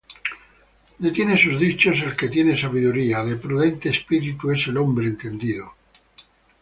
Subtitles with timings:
[0.97, 5.73] Detiene sus dichos el que tiene sabiduría: De prudente espíritu es el hombre entendido.